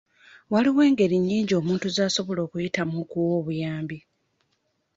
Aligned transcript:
Waliwo 0.51 0.81
engeri 0.89 1.15
nnyingi 1.19 1.53
omuntu 1.61 1.87
zasobola 1.95 2.41
okuyitamu 2.43 2.93
okuwa 3.03 3.29
obuyambi. 3.39 3.97